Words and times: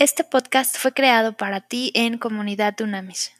Este 0.00 0.24
podcast 0.24 0.78
fue 0.78 0.92
creado 0.92 1.34
para 1.34 1.60
ti 1.60 1.92
en 1.94 2.16
Comunidad 2.16 2.74
Dunamis. 2.74 3.32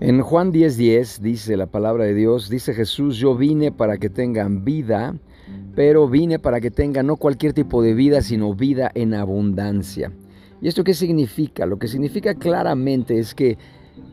En 0.00 0.20
Juan 0.20 0.52
10:10 0.52 1.22
dice 1.22 1.56
la 1.56 1.68
palabra 1.68 2.04
de 2.04 2.12
Dios, 2.12 2.50
dice 2.50 2.74
Jesús, 2.74 3.16
yo 3.16 3.34
vine 3.34 3.72
para 3.72 3.96
que 3.96 4.10
tengan 4.10 4.62
vida, 4.62 5.16
pero 5.74 6.06
vine 6.06 6.38
para 6.38 6.60
que 6.60 6.70
tengan 6.70 7.06
no 7.06 7.16
cualquier 7.16 7.54
tipo 7.54 7.82
de 7.82 7.94
vida, 7.94 8.20
sino 8.20 8.54
vida 8.54 8.90
en 8.94 9.14
abundancia. 9.14 10.12
¿Y 10.60 10.68
esto 10.68 10.84
qué 10.84 10.92
significa? 10.92 11.64
Lo 11.64 11.78
que 11.78 11.88
significa 11.88 12.34
claramente 12.34 13.18
es 13.18 13.34
que 13.34 13.56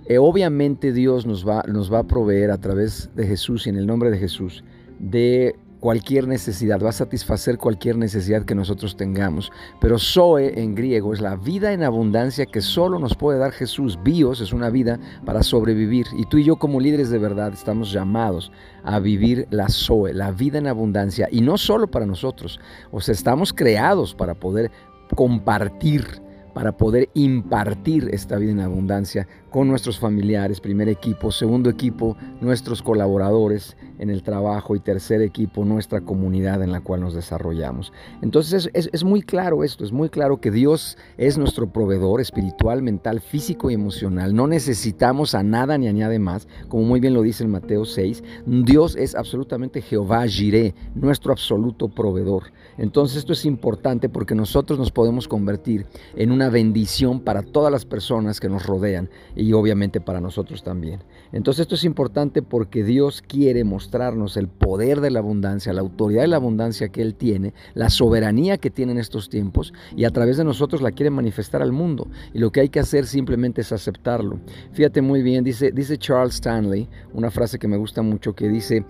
eh, 0.06 0.20
obviamente 0.20 0.94
Dios 0.94 1.26
nos 1.26 1.46
va, 1.46 1.64
nos 1.68 1.92
va 1.92 2.00
a 2.00 2.08
proveer 2.08 2.50
a 2.50 2.60
través 2.60 3.10
de 3.14 3.28
Jesús 3.28 3.68
y 3.68 3.72
en 3.72 3.76
el 3.76 3.88
nombre 3.88 4.10
de 4.10 4.20
Jesús 4.20 4.64
de 5.00 5.58
cualquier 5.80 6.28
necesidad, 6.28 6.82
va 6.84 6.90
a 6.90 6.94
satisfacer 6.94 7.58
cualquier 7.58 7.98
necesidad 7.98 8.44
que 8.44 8.56
nosotros 8.56 8.98
tengamos. 8.98 9.52
Pero 9.80 9.98
Zoe 9.98 10.60
en 10.62 10.76
griego 10.76 11.14
es 11.14 11.22
la 11.22 11.36
vida 11.36 11.74
en 11.74 11.84
abundancia 11.84 12.46
que 12.46 12.62
solo 12.62 13.00
nos 13.00 13.16
puede 13.16 13.40
dar 13.40 13.52
Jesús. 13.52 13.98
Bios 14.04 14.42
es 14.42 14.54
una 14.54 14.70
vida 14.70 15.00
para 15.26 15.44
sobrevivir. 15.44 16.08
Y 16.18 16.26
tú 16.26 16.38
y 16.38 16.44
yo 16.44 16.58
como 16.58 16.80
líderes 16.80 17.10
de 17.10 17.20
verdad 17.20 17.54
estamos 17.54 17.92
llamados 17.92 18.52
a 18.84 19.00
vivir 19.00 19.48
la 19.52 19.70
Zoe, 19.70 20.14
la 20.14 20.32
vida 20.32 20.58
en 20.58 20.68
abundancia. 20.68 21.28
Y 21.32 21.42
no 21.42 21.58
solo 21.58 21.88
para 21.88 22.06
nosotros, 22.06 22.60
o 22.92 23.02
sea, 23.02 23.14
estamos 23.14 23.54
creados 23.54 24.14
para 24.14 24.36
poder 24.36 24.72
compartir 25.16 26.22
para 26.60 26.74
poder 26.74 27.10
impartir 27.14 28.10
esta 28.12 28.36
vida 28.36 28.52
en 28.52 28.60
abundancia 28.60 29.30
con 29.50 29.70
nuestros 29.70 29.98
familiares, 29.98 30.60
primer 30.60 30.90
equipo, 30.90 31.32
segundo 31.32 31.70
equipo, 31.70 32.18
nuestros 32.42 32.82
colaboradores 32.82 33.78
en 33.98 34.10
el 34.10 34.24
trabajo 34.24 34.76
y 34.76 34.82
tercer 34.82 35.22
equipo, 35.22 35.64
nuestra 35.64 36.02
comunidad 36.02 36.62
en 36.62 36.74
la 36.74 36.82
cual 36.82 37.00
nos 37.00 37.14
desarrollamos. 37.14 37.94
Entonces 38.22 38.70
es, 38.74 39.04
muy 39.06 39.22
claro 39.22 39.64
esto, 39.64 39.86
es 39.86 39.94
muy 39.94 40.10
claro 40.10 40.42
que 40.42 40.52
Dios 40.52 40.98
es 41.18 41.38
nuestro 41.38 41.72
proveedor 41.72 42.20
espiritual, 42.20 42.82
mental, 42.82 43.22
físico 43.22 43.72
y 43.72 43.74
emocional. 43.74 44.36
No 44.36 44.46
necesitamos 44.46 45.36
a 45.36 45.44
nada 45.44 45.78
ni 45.78 45.88
añade 45.88 46.20
más, 46.20 46.48
como 46.68 46.84
muy 46.84 47.00
bien 47.00 47.14
lo 47.14 47.22
dice 47.22 47.46
en 47.46 47.52
Mateo 47.52 47.86
6. 47.86 48.22
Dios 48.46 48.98
es 48.98 49.16
absolutamente 49.16 49.82
Jehová 49.82 50.28
Jireh, 50.28 50.76
nuestro 50.94 51.32
absoluto 51.32 51.88
proveedor. 51.88 52.52
Entonces 52.78 53.18
esto 53.18 53.34
es 53.34 53.46
importante 53.46 54.10
porque 54.10 54.36
nosotros 54.36 54.78
nos 54.78 54.92
podemos 54.92 55.28
convertir 55.28 55.86
en 56.16 56.32
una 56.32 56.49
bendición 56.50 57.22
para 57.22 57.42
todas 57.42 57.72
las 57.72 57.86
personas 57.86 58.40
que 58.40 58.50
nos 58.50 58.66
rodean 58.66 59.10
y 59.36 59.54
obviamente 59.54 60.02
para 60.02 60.22
nosotros 60.22 60.64
también. 60.64 61.04
Entonces 61.32 61.62
esto 61.62 61.76
es 61.76 61.84
importante 61.84 62.42
porque 62.42 62.84
Dios 62.84 63.22
quiere 63.22 63.64
mostrarnos 63.64 64.38
el 64.38 64.48
poder 64.48 65.02
de 65.02 65.12
la 65.12 65.20
abundancia, 65.20 65.74
la 65.74 65.82
autoridad 65.82 66.22
de 66.22 66.28
la 66.28 66.38
abundancia 66.38 66.90
que 66.90 67.02
Él 67.02 67.16
tiene, 67.16 67.54
la 67.74 67.90
soberanía 67.90 68.58
que 68.58 68.70
tiene 68.70 68.94
en 68.94 68.98
estos 68.98 69.30
tiempos 69.30 69.74
y 69.96 70.06
a 70.06 70.10
través 70.12 70.38
de 70.38 70.44
nosotros 70.44 70.82
la 70.82 70.92
quiere 70.92 71.10
manifestar 71.10 71.62
al 71.62 71.72
mundo. 71.72 72.08
Y 72.34 72.40
lo 72.40 72.52
que 72.52 72.62
hay 72.62 72.70
que 72.70 72.80
hacer 72.80 73.06
simplemente 73.06 73.62
es 73.62 73.72
aceptarlo. 73.72 74.40
Fíjate 74.72 75.02
muy 75.02 75.22
bien, 75.22 75.44
dice, 75.44 75.72
dice 75.72 75.98
Charles 75.98 76.36
Stanley, 76.36 76.90
una 77.14 77.32
frase 77.32 77.60
que 77.60 77.68
me 77.68 77.78
gusta 77.78 78.02
mucho, 78.02 78.34
que 78.34 78.48
dice 78.48 78.86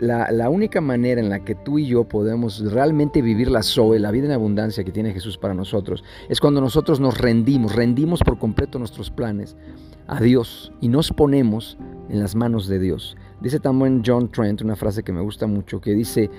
la 0.00 0.48
única 0.50 0.80
manera 0.80 1.20
en 1.20 1.28
la 1.28 1.44
que 1.44 1.54
tú 1.54 1.78
y 1.78 1.86
yo 1.86 2.04
podemos 2.04 2.60
realmente 2.72 3.22
vivir 3.22 3.50
la 3.50 3.62
Zoe, 3.62 3.98
la 3.98 4.10
vida 4.10 4.26
en 4.26 4.32
abundancia 4.32 4.84
que 4.84 4.92
tiene 4.92 5.12
Jesús 5.12 5.38
para 5.38 5.54
nosotros, 5.54 6.04
es 6.28 6.40
cuando 6.40 6.60
nosotros 6.60 7.00
nos 7.00 7.18
rendimos, 7.18 7.74
rendimos 7.74 8.20
por 8.20 8.38
completo 8.38 8.78
nuestros 8.78 9.10
planes 9.10 9.56
a 10.06 10.20
Dios 10.20 10.72
y 10.80 10.88
nos 10.88 11.10
ponemos 11.10 11.78
en 12.08 12.20
las 12.20 12.34
manos 12.34 12.68
de 12.68 12.78
Dios. 12.78 13.16
Dice 13.40 13.58
también 13.58 14.02
John 14.06 14.30
Trent 14.30 14.62
una 14.62 14.76
frase 14.76 15.02
que 15.02 15.12
me 15.12 15.20
gusta 15.20 15.46
mucho 15.46 15.80
que 15.80 15.94
dice, 15.94 16.30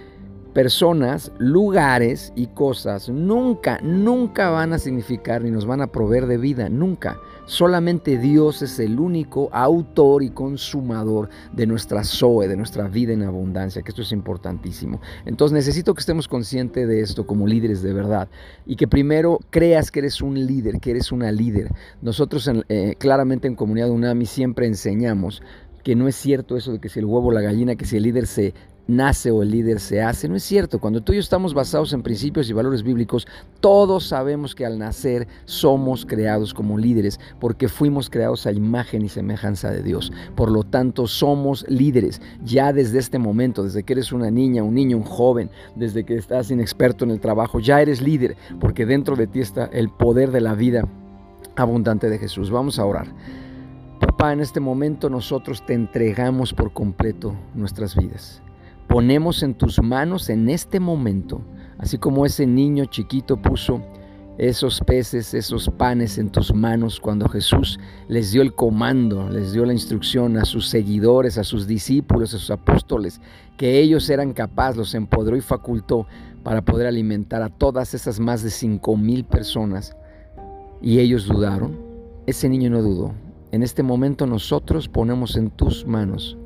personas, 0.54 1.32
lugares 1.40 2.32
y 2.36 2.48
cosas 2.48 3.10
nunca, 3.10 3.80
nunca 3.82 4.50
van 4.52 4.74
a 4.74 4.80
significar 4.80 5.42
ni 5.42 5.50
nos 5.50 5.66
van 5.66 5.82
a 5.82 5.88
proveer 5.88 6.28
de 6.28 6.38
vida, 6.38 6.70
nunca. 6.70 7.20
Solamente 7.46 8.18
Dios 8.18 8.62
es 8.62 8.80
el 8.80 9.00
único 9.00 9.50
autor 9.52 10.24
y 10.24 10.30
consumador 10.30 11.30
de 11.52 11.68
nuestra 11.68 12.04
Zoe, 12.04 12.48
de 12.48 12.56
nuestra 12.56 12.88
vida 12.88 13.14
en 13.14 13.24
abundancia, 13.24 13.82
que 13.82 13.90
esto 13.90 14.04
es 14.04 14.12
importantísimo. 14.12 15.02
Entonces 15.26 15.54
necesito 15.54 15.94
que 15.94 16.00
estemos 16.00 16.28
conscientes 16.28 16.88
de 16.88 17.02
esto 17.02 17.26
como 17.26 17.48
líderes 17.48 17.82
de 17.82 17.94
verdad 17.94 18.30
y 18.66 18.76
que 18.76 18.88
primero 18.88 19.40
creas 19.50 19.92
que 19.92 20.00
eres 20.00 20.22
un 20.22 20.46
líder, 20.46 20.80
que 20.80 20.92
eres 20.92 21.12
una 21.12 21.32
líder. 21.32 21.72
Nosotros 22.02 22.50
eh, 22.70 22.96
claramente 22.98 23.48
en 23.48 23.56
Comunidad 23.56 23.90
UNAMI 23.90 24.26
siempre 24.26 24.68
enseñamos 24.68 25.42
que 25.84 25.96
no 25.96 26.08
es 26.08 26.16
cierto 26.16 26.56
eso 26.56 26.72
de 26.72 26.80
que 26.80 26.88
si 26.88 27.00
el 27.00 27.06
huevo 27.06 27.32
la 27.32 27.42
gallina, 27.42 27.76
que 27.76 27.86
si 27.86 27.98
el 27.98 28.04
líder 28.04 28.26
se 28.26 28.54
nace 28.88 29.32
o 29.32 29.42
el 29.44 29.52
líder 29.52 29.80
se 29.80 30.02
hace. 30.02 30.28
No 30.28 30.36
es 30.36 30.44
cierto. 30.44 30.80
Cuando 30.80 31.02
tú 31.02 31.14
y 31.14 31.16
yo 31.16 31.22
estamos 31.22 31.54
basados 31.54 31.94
en 31.94 32.04
principios 32.04 32.50
y 32.50 32.54
valores 32.54 32.84
bíblicos, 32.84 33.28
todos 33.60 34.08
sabemos 34.08 34.56
que 34.56 34.66
al 34.66 34.80
nacer 34.80 35.28
somos 35.46 36.06
creados 36.06 36.54
como 36.54 36.78
líderes 36.78 37.20
porque 37.40 37.70
fuimos 37.70 38.10
creados 38.10 38.46
a 38.46 38.52
imagen 38.52 39.04
y 39.04 39.10
semejanza 39.10 39.72
de 39.72 39.84
Dios. 39.84 40.12
Por 40.36 40.52
lo 40.52 40.64
tanto, 40.64 41.08
somos 41.08 41.66
líderes 41.70 42.22
ya 42.44 42.74
desde 42.74 43.00
este 43.00 43.20
momento, 43.20 43.64
desde 43.64 43.84
que 43.84 43.94
eres 43.94 44.12
una 44.12 44.32
niña, 44.32 44.64
un 44.64 44.76
niño, 44.76 44.98
un 44.98 45.04
joven, 45.04 45.50
desde 45.76 46.04
que 46.04 46.16
estás 46.16 46.52
inexperto 46.52 47.06
en 47.06 47.12
el 47.12 47.20
trabajo, 47.20 47.60
ya 47.60 47.82
eres 47.82 48.02
líder 48.02 48.36
porque 48.60 48.86
dentro 48.86 49.16
de 49.16 49.28
ti 49.28 49.40
está 49.40 49.66
el 49.66 49.90
poder 49.90 50.32
de 50.32 50.42
la 50.42 50.56
vida 50.56 50.88
abundante 51.56 52.10
de 52.10 52.20
Jesús. 52.20 52.50
Vamos 52.50 52.80
a 52.80 52.86
orar. 52.86 53.08
Papá, 54.00 54.34
en 54.34 54.42
este 54.42 54.60
momento 54.60 55.10
nosotros 55.10 55.66
te 55.66 55.74
entregamos 55.74 56.54
por 56.54 56.74
completo 56.74 57.36
nuestras 57.54 57.96
vidas 57.96 58.44
ponemos 58.94 59.42
en 59.42 59.56
tus 59.56 59.82
manos 59.82 60.30
en 60.30 60.48
este 60.50 60.80
momento, 60.80 61.42
así 61.80 61.98
como 61.98 62.28
ese 62.28 62.46
niño 62.46 62.86
chiquito 62.86 63.42
puso 63.42 63.82
esos 64.38 64.82
peces, 64.82 65.34
esos 65.34 65.68
panes 65.68 66.20
en 66.20 66.30
tus 66.30 66.54
manos 66.54 67.00
cuando 67.00 67.28
Jesús 67.28 67.80
les 68.08 68.32
dio 68.32 68.44
el 68.44 68.54
comando, 68.54 69.28
les 69.30 69.52
dio 69.52 69.66
la 69.66 69.74
instrucción 69.74 70.38
a 70.38 70.46
sus 70.46 70.68
seguidores, 70.68 71.40
a 71.40 71.44
sus 71.44 71.66
discípulos, 71.66 72.36
a 72.36 72.38
sus 72.38 72.52
apóstoles, 72.52 73.20
que 73.58 73.80
ellos 73.80 74.08
eran 74.12 74.32
capaces, 74.32 74.78
los 74.78 74.94
empoderó 74.94 75.38
y 75.38 75.42
facultó 75.42 76.06
para 76.44 76.64
poder 76.64 76.86
alimentar 76.86 77.42
a 77.42 77.50
todas 77.50 77.96
esas 77.96 78.20
más 78.20 78.44
de 78.44 78.52
cinco 78.52 78.96
mil 78.96 79.26
personas. 79.26 79.98
Y 80.84 81.00
ellos 81.00 81.26
dudaron. 81.26 81.80
Ese 82.28 82.48
niño 82.48 82.70
no 82.70 82.84
dudó. 82.84 83.16
En 83.52 83.64
este 83.64 83.82
momento 83.82 84.28
nosotros 84.28 84.88
ponemos 84.88 85.36
en 85.36 85.50
tus 85.50 85.84
manos, 85.88 86.38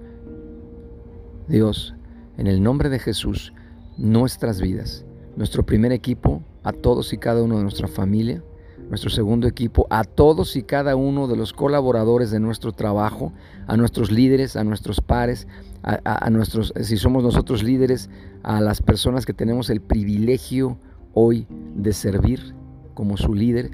Dios, 1.49 1.96
en 2.37 2.47
el 2.47 2.61
nombre 2.63 2.89
de 2.89 2.99
Jesús 2.99 3.53
nuestras 3.97 4.61
vidas. 4.61 5.05
Nuestro 5.35 5.65
primer 5.65 5.91
equipo, 5.91 6.41
a 6.63 6.71
todos 6.71 7.13
y 7.13 7.17
cada 7.17 7.43
uno 7.43 7.57
de 7.57 7.63
nuestra 7.63 7.87
familia. 7.87 8.43
Nuestro 8.89 9.09
segundo 9.09 9.47
equipo, 9.47 9.85
a 9.89 10.03
todos 10.03 10.55
y 10.55 10.63
cada 10.63 10.95
uno 10.95 11.27
de 11.27 11.35
los 11.35 11.51
colaboradores 11.51 12.31
de 12.31 12.39
nuestro 12.39 12.71
trabajo, 12.71 13.33
a 13.65 13.75
nuestros 13.75 14.11
líderes, 14.11 14.55
a 14.55 14.63
nuestros 14.63 15.01
pares, 15.01 15.47
a, 15.83 16.29
nuestros, 16.29 16.73
si 16.81 16.95
somos 16.95 17.23
nosotros 17.23 17.63
líderes, 17.63 18.09
a 18.43 18.61
las 18.61 18.81
personas 18.81 19.25
que 19.25 19.33
tenemos 19.33 19.69
el 19.69 19.81
privilegio 19.81 20.77
hoy 21.13 21.47
de 21.75 21.91
servir 21.91 22.55
como 22.93 23.17
su 23.17 23.33
líder 23.33 23.71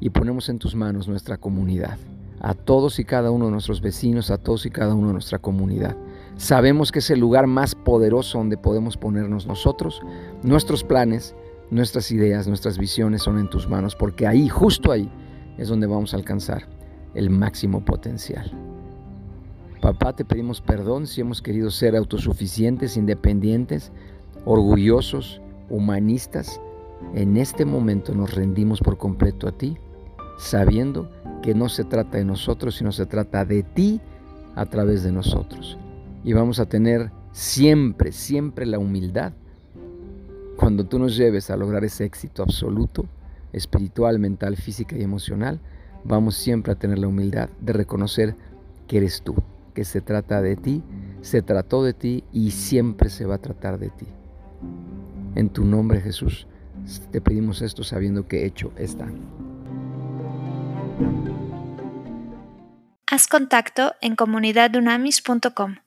y 0.00 0.10
ponemos 0.10 0.48
en 0.48 0.58
tus 0.58 0.74
manos 0.74 1.08
nuestra 1.08 1.36
comunidad, 1.36 1.98
a 2.40 2.54
todos 2.54 2.98
y 2.98 3.04
cada 3.04 3.30
uno 3.30 3.46
de 3.46 3.52
nuestros 3.52 3.82
vecinos, 3.82 4.30
a 4.30 4.38
todos 4.38 4.64
y 4.64 4.70
cada 4.70 4.94
uno 4.94 5.08
de 5.08 5.12
nuestra 5.14 5.38
comunidad. 5.38 5.96
Sabemos 6.36 6.90
que 6.90 6.98
es 6.98 7.10
el 7.10 7.20
lugar 7.20 7.46
más 7.46 7.74
poderoso 7.74 8.38
donde 8.38 8.56
podemos 8.56 8.96
ponernos 8.96 9.46
nosotros. 9.46 10.02
Nuestros 10.42 10.82
planes, 10.82 11.34
nuestras 11.70 12.10
ideas, 12.10 12.48
nuestras 12.48 12.76
visiones 12.76 13.22
son 13.22 13.38
en 13.38 13.48
tus 13.48 13.68
manos, 13.68 13.94
porque 13.94 14.26
ahí, 14.26 14.48
justo 14.48 14.90
ahí, 14.90 15.08
es 15.58 15.68
donde 15.68 15.86
vamos 15.86 16.12
a 16.12 16.16
alcanzar 16.16 16.66
el 17.14 17.30
máximo 17.30 17.84
potencial. 17.84 18.50
Papá, 19.80 20.14
te 20.14 20.24
pedimos 20.24 20.60
perdón 20.60 21.06
si 21.06 21.20
hemos 21.20 21.40
querido 21.40 21.70
ser 21.70 21.94
autosuficientes, 21.94 22.96
independientes, 22.96 23.92
orgullosos, 24.44 25.40
humanistas. 25.70 26.60
En 27.14 27.36
este 27.36 27.64
momento 27.64 28.12
nos 28.12 28.34
rendimos 28.34 28.80
por 28.80 28.98
completo 28.98 29.46
a 29.46 29.52
ti, 29.52 29.76
sabiendo 30.38 31.08
que 31.42 31.54
no 31.54 31.68
se 31.68 31.84
trata 31.84 32.18
de 32.18 32.24
nosotros, 32.24 32.74
sino 32.74 32.90
se 32.90 33.06
trata 33.06 33.44
de 33.44 33.62
ti 33.62 34.00
a 34.56 34.66
través 34.66 35.04
de 35.04 35.12
nosotros 35.12 35.78
y 36.24 36.32
vamos 36.32 36.58
a 36.58 36.66
tener 36.66 37.10
siempre, 37.32 38.10
siempre 38.12 38.66
la 38.66 38.78
humildad. 38.78 39.32
Cuando 40.56 40.86
tú 40.86 40.98
nos 40.98 41.16
lleves 41.16 41.50
a 41.50 41.56
lograr 41.56 41.84
ese 41.84 42.04
éxito 42.04 42.42
absoluto, 42.42 43.06
espiritual, 43.52 44.18
mental, 44.18 44.56
física 44.56 44.96
y 44.96 45.02
emocional, 45.02 45.60
vamos 46.04 46.36
siempre 46.36 46.72
a 46.72 46.76
tener 46.76 46.98
la 46.98 47.08
humildad 47.08 47.50
de 47.60 47.72
reconocer 47.72 48.34
que 48.88 48.98
eres 48.98 49.22
tú, 49.22 49.34
que 49.74 49.84
se 49.84 50.00
trata 50.00 50.40
de 50.40 50.56
ti, 50.56 50.82
se 51.20 51.42
trató 51.42 51.82
de 51.82 51.92
ti 51.92 52.24
y 52.32 52.52
siempre 52.52 53.10
se 53.10 53.26
va 53.26 53.36
a 53.36 53.42
tratar 53.42 53.78
de 53.78 53.90
ti. 53.90 54.06
En 55.34 55.50
tu 55.50 55.64
nombre 55.64 56.00
Jesús, 56.00 56.46
te 57.10 57.20
pedimos 57.20 57.62
esto 57.62 57.82
sabiendo 57.82 58.26
que 58.28 58.46
hecho 58.46 58.72
está. 58.76 59.08
Haz 63.06 63.26
contacto 63.28 63.94
en 64.00 64.16
comunidadunamis.com. 64.16 65.84